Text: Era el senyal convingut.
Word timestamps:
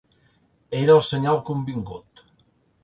Era 0.79 0.95
el 1.01 1.03
senyal 1.11 1.39
convingut. 1.51 2.29